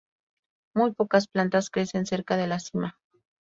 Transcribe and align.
Muy 0.73 0.93
pocas 0.93 1.27
plantas 1.27 1.69
crecen 1.69 2.07
cerca 2.07 2.35
de 2.35 2.47
la 2.47 2.59
cima. 2.59 2.97